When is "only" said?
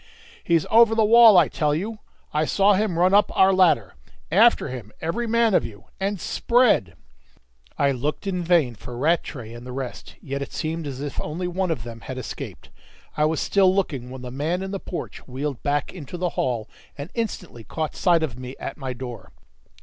11.21-11.47